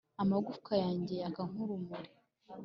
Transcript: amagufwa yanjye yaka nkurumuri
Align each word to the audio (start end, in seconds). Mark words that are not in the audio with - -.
amagufwa 0.21 0.73
yanjye 0.83 1.13
yaka 1.21 1.41
nkurumuri 1.49 2.11